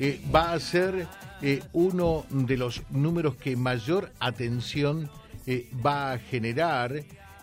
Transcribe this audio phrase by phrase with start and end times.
[0.00, 1.06] eh, va a ser
[1.42, 5.10] eh, uno de los números que mayor atención
[5.46, 6.92] eh, va a generar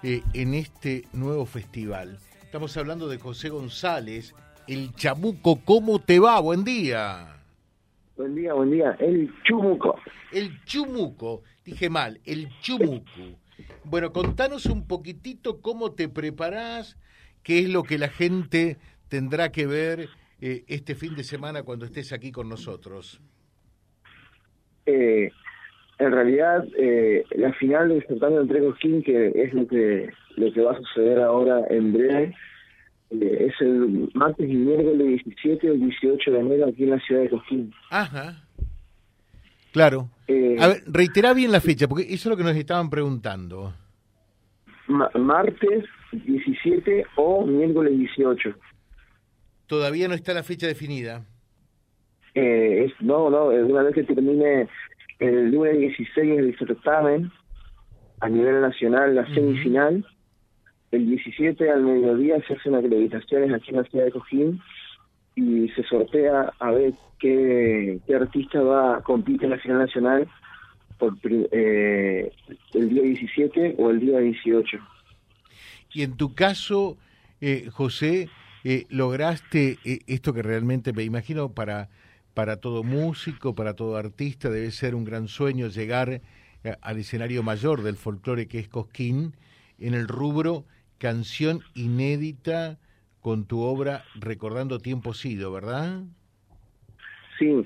[0.03, 2.19] en este nuevo festival.
[2.43, 4.35] Estamos hablando de José González,
[4.67, 5.59] el Chamuco.
[5.65, 6.39] ¿Cómo te va?
[6.41, 7.41] Buen día.
[8.15, 8.95] Buen día, buen día.
[8.99, 9.99] El Chumuco.
[10.31, 11.41] El Chumuco.
[11.65, 13.39] Dije mal, el Chumuco.
[13.83, 16.97] Bueno, contanos un poquitito cómo te preparás,
[17.41, 18.77] qué es lo que la gente
[19.07, 20.09] tendrá que ver
[20.47, 23.19] eh, este fin de semana cuando estés aquí con nosotros?
[24.85, 25.31] Eh,
[25.97, 30.61] en realidad, eh, la final del certamen entre Cosquín, que es lo que lo que
[30.61, 32.35] va a suceder ahora en breve,
[33.09, 37.29] es el martes y miércoles 17 o 18 de enero aquí en la ciudad de
[37.29, 37.73] Cosquín.
[37.89, 38.43] Ajá.
[39.71, 40.09] Claro.
[40.27, 43.73] a ver, reitera bien la fecha, porque eso es lo que nos estaban preguntando.
[44.87, 48.55] martes 17 o miércoles 18.
[49.67, 51.25] Todavía no está la fecha definida.
[52.33, 54.67] Eh, no, no, una vez que termine
[55.19, 57.31] el lunes 16 el certamen,
[58.19, 60.05] a nivel nacional la semifinal,
[60.91, 64.61] el 17 al mediodía se hacen acreditaciones aquí en la ciudad de Cojín
[65.35, 70.27] y se sortea a ver qué, qué artista va a competir en la final nacional
[70.97, 72.31] por eh,
[72.73, 74.77] el día 17 o el día 18.
[75.93, 76.97] Y en tu caso,
[77.41, 78.29] eh, José,
[78.67, 81.87] eh, lograste eh, esto que realmente me imagino para,
[82.33, 86.21] para todo músico, para todo artista, debe ser un gran sueño llegar eh,
[86.81, 89.33] al escenario mayor del folclore que es Cosquín,
[89.77, 90.65] en el rubro
[90.97, 92.79] canción inédita
[93.21, 96.01] con tu obra Recordando Tiempo Sido, ¿verdad?
[97.37, 97.63] Sí,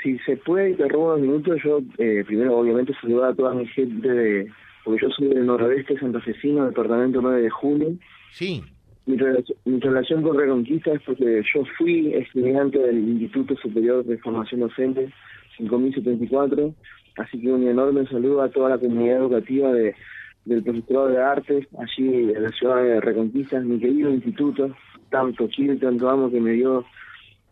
[0.00, 4.08] si se puede, te robo unos minutos, yo primero obviamente saludar a toda mi gente,
[4.08, 4.52] de,
[4.84, 7.88] porque yo soy del noroeste santafesino, departamento 9 de julio.
[8.30, 8.62] Sí.
[9.10, 15.12] Mi relación, con Reconquista es porque yo fui estudiante del Instituto Superior de Formación Docente
[15.56, 16.72] 5074,
[17.16, 19.96] así que un enorme saludo a toda la comunidad educativa de,
[20.44, 24.76] del profesorado de artes allí en la ciudad de Reconquista, mi querido instituto,
[25.10, 26.84] tanto Chile, tanto amo que me dio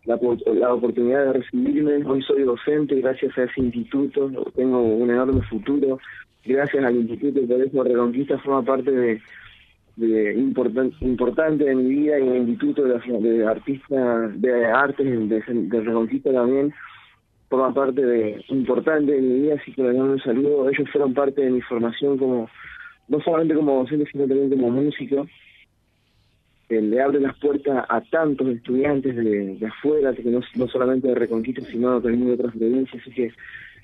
[0.05, 0.17] la,
[0.53, 2.05] la oportunidad de recibirme.
[2.05, 5.99] Hoy soy docente gracias a ese instituto, tengo un enorme futuro.
[6.45, 9.21] Gracias al instituto, por eso Reconquista forma parte de
[9.99, 15.81] de importante de mi vida y en el Instituto de, de Artistas de Artes de,
[15.81, 16.73] Reconquista también
[17.49, 20.69] forma parte de importante de mi vida, así que les doy un saludo.
[20.69, 22.49] Ellos fueron parte de mi formación como,
[23.07, 25.27] no solamente como docente, sino también como músico.
[26.69, 31.61] le abre las puertas a tantos estudiantes de, afuera, que no, no solamente de Reconquista,
[31.63, 33.31] sino también de otras provincias, así que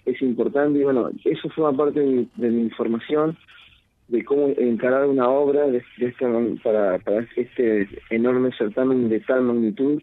[0.06, 0.80] es importante.
[0.80, 3.36] Y bueno, eso forma parte de de mi formación
[4.08, 5.84] de cómo encarar una obra de,
[6.64, 10.02] para, para este enorme certamen de tal magnitud.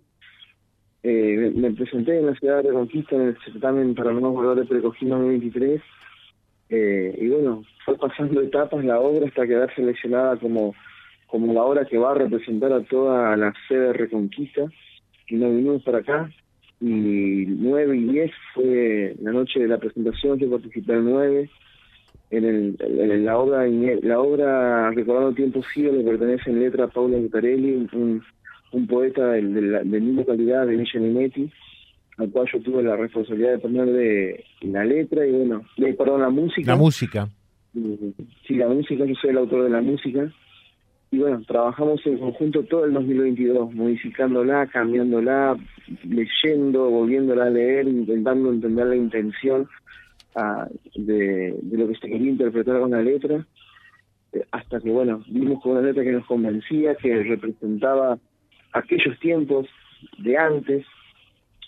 [1.04, 5.08] Eh, me, presenté en la ciudad de Reconquista en el certamen para nuevos valores Precojín
[5.08, 5.82] 2023
[6.74, 10.74] eh, y bueno, fue pasando etapas la obra hasta quedar seleccionada como,
[11.26, 14.62] como la obra que va a representar a toda la sede de Reconquista.
[15.28, 16.30] Y nos vinimos para acá.
[16.80, 21.50] Y 9 y 10 fue la noche de la presentación, yo participé el 9
[22.32, 26.88] en, el, en la obra la obra Recordando Tiempo Sido le pertenece en letra a
[26.88, 28.22] Paula Lucarelli, un,
[28.72, 31.50] un poeta de, la, misma calidad de Michel Minetti,
[32.16, 36.30] al cual yo tuve la responsabilidad de ponerle la letra y bueno, de, perdón, la
[36.30, 36.72] música.
[36.72, 37.28] La música.
[38.46, 40.32] Sí, la música, yo soy el autor de la música.
[41.10, 45.58] Y bueno, trabajamos en conjunto todo el 2022, modificándola, cambiándola,
[46.08, 49.68] leyendo, volviéndola a leer, intentando entender la intención
[50.94, 53.46] de, lo que se quería interpretar con la letra,
[54.32, 58.18] eh, hasta que, bueno, vimos con una letra que nos convencía, que representaba
[58.72, 59.66] aquellos tiempos
[60.18, 60.86] de antes,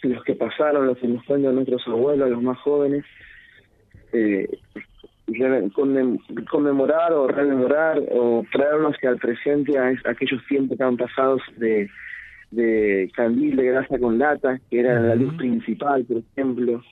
[0.02, 3.04] los que pasaron, los que nos cuentan nuestros abuelos, los más jóvenes,
[4.12, 4.48] eh,
[6.50, 11.88] conmemorar o rememorar o traernos hacia el presente a, aquellos tiempos que han pasado de,
[12.50, 16.82] de candil de grasa con lata, que era la luz principal, por ejemplo,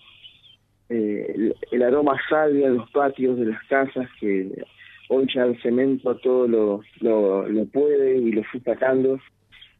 [0.93, 4.51] eh, el, aroma salvia en los patios de las casas que
[5.09, 9.19] hoy ya el cemento todo lo, lo, puede y lo fui sacando.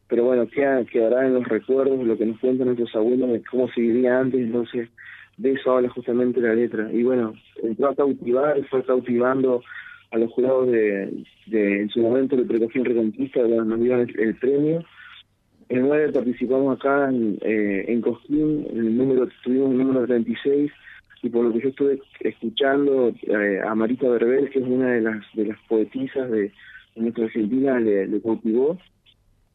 [0.07, 3.69] Pero bueno queda, quedará en los recuerdos lo que nos cuentan nuestros abuelos de cómo
[3.69, 4.89] se vivía antes entonces
[5.37, 6.91] de eso habla justamente la letra.
[6.91, 9.61] Y bueno entró a cautivar fue cautivando
[10.11, 14.83] a los jurados de, de en su momento de Precaución Reconquista nos dieron el, premio.
[15.69, 20.71] El 9 participamos acá en, eh, en Cosquín, el número, tuvimos el número 36
[21.23, 25.01] y por lo que yo estuve escuchando eh, a Marita Berbel, que es una de
[25.01, 26.51] las de las poetisas de,
[26.95, 28.77] nuestra Argentina, le, le cautivó.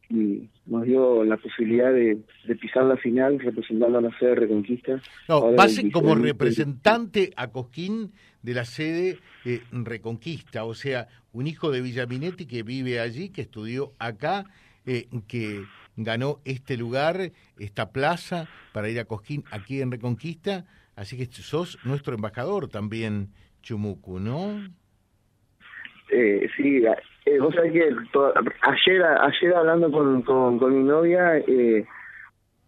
[0.09, 2.19] y nos dio la posibilidad de,
[2.59, 5.01] pisar la final representando a la sede de Reconquista.
[5.27, 5.55] No,
[5.93, 8.11] como representante a Cosquín
[8.41, 13.41] de la sede eh, Reconquista, o sea, un hijo de Villaminetti que vive allí, que
[13.41, 14.45] estudió acá,
[14.85, 15.63] eh, que
[15.95, 20.65] ganó este lugar, esta plaza para ir a Cosquín aquí en Reconquista,
[20.99, 23.29] así que sos nuestro embajador también,
[23.61, 24.61] Chumucu, ¿no?
[26.11, 26.83] Eh, sí,
[27.25, 31.85] eh, vos sabés que ayer, ayer hablando con, con, mi novia, eh,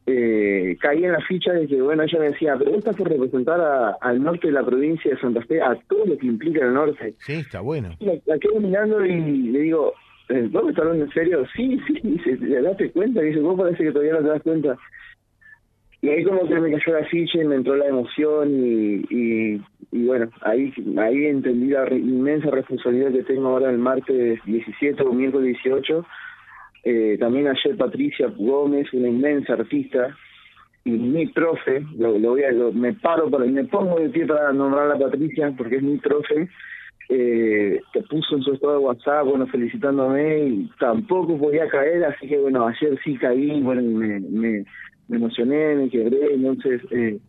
[0.06, 3.98] eh, caí en la ficha de que, bueno, ella me decía, pero estás por representar
[4.00, 7.16] al norte de la provincia de Santa Fe, a todo lo que implica el norte.
[7.20, 7.96] Sí, está bueno.
[8.00, 9.20] La, la quedo mirando y
[9.52, 9.94] le digo,
[10.30, 11.46] ¿vos me estás hablando en serio?
[11.56, 13.22] Sí, sí, dice, ¿te das cuenta?
[13.22, 14.78] Dice, vos parece que todavía no te das cuenta.
[16.02, 20.06] Y ahí como que me cayó la ficha y me entró la emoción y, y,
[20.06, 25.58] bueno, ahí ahí entendí la inmensa responsabilidad que tengo ahora el martes 17 o miércoles
[25.64, 26.06] 18.
[26.84, 30.18] Eh, también ayer Patricia Gómez, una inmensa artista,
[30.84, 34.52] y mi profe, lo, lo voy a, me paro para, me pongo de pie para
[34.52, 36.50] nombrar a Patricia porque es mi profe,
[37.10, 42.28] eh, que puso en su estado de WhatsApp, bueno, felicitándome y tampoco podía caer, así
[42.28, 44.66] que bueno, ayer sí caí, bueno, me, me
[45.12, 47.20] me emocioné, me quebré, entonces, eh,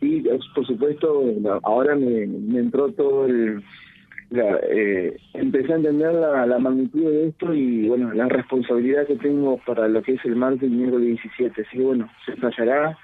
[0.00, 0.22] y
[0.54, 1.22] por supuesto,
[1.62, 2.22] ahora me,
[2.58, 3.62] entró todo el...
[4.30, 9.88] Eh, empecé a entender la, magnitud de esto y bueno, la responsabilidad que tengo para
[9.88, 11.62] lo que es el martes y miércoles 17.
[11.62, 12.98] Así que bueno, se estallará,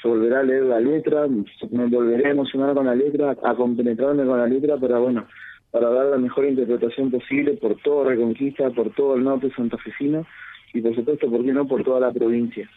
[0.00, 1.26] se volverá a leer la letra,
[1.70, 5.26] me volveré a emocionar con la letra, a compenetrarme con la letra, pero bueno,
[5.70, 10.24] para dar la mejor interpretación posible por toda Reconquista, por todo el norte santafesino
[10.72, 12.68] y por supuesto, ¿por qué no?, por toda la provincia.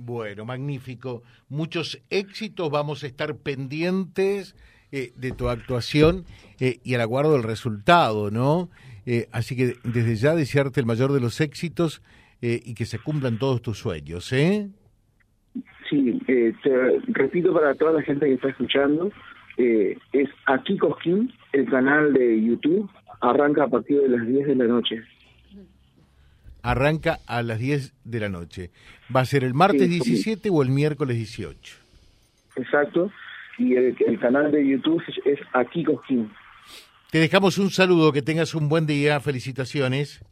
[0.00, 1.24] Bueno, magnífico.
[1.48, 2.70] Muchos éxitos.
[2.70, 4.54] Vamos a estar pendientes
[4.92, 6.24] eh, de tu actuación
[6.60, 8.68] eh, y al aguardo del resultado, ¿no?
[9.06, 12.00] Eh, así que desde ya desearte el mayor de los éxitos
[12.40, 14.68] y que se cumplan todos tus sueños, ¿eh?
[15.90, 16.54] Sí, te
[17.08, 19.10] repito para toda la gente que está escuchando,
[19.56, 22.88] es Aquí Cosquín, el canal de YouTube,
[23.20, 25.02] arranca a partir de las 10 de la noche
[26.62, 28.70] arranca a las 10 de la noche.
[29.14, 31.76] ¿Va a ser el martes 17 o el miércoles 18?
[32.56, 33.10] Exacto.
[33.58, 36.30] Y el, canal de YouTube es Aquí Cosquín.
[37.10, 40.22] Te dejamos un saludo, que tengas un buen día, felicitaciones.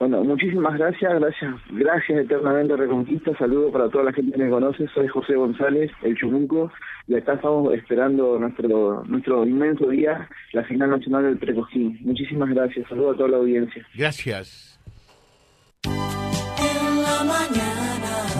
[0.00, 4.88] Bueno, muchísimas gracias, gracias, gracias eternamente Reconquista, saludo para toda la gente que me conoce,
[4.94, 6.72] soy José González, el Chumuco,
[7.06, 11.98] y acá estamos esperando nuestro nuestro inmenso día, la final nacional del Precosquín.
[12.00, 13.86] Muchísimas gracias, saludo a toda la audiencia.
[13.94, 14.79] Gracias.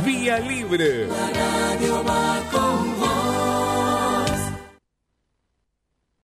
[0.04, 1.08] Vía Libre.